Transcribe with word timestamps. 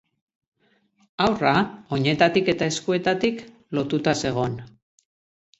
Haurra, 1.25 1.51
oinetatik 1.97 2.49
eta 2.55 2.71
eskuetatik 2.73 3.45
lotuta 3.79 4.19
zegon. 4.27 4.61